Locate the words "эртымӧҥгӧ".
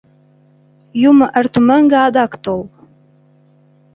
1.39-1.97